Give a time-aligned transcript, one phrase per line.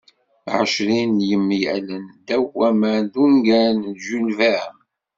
[0.57, 4.79] "Ɛecrin n yemyalen ddaw waman" d ungal n Jules Verne.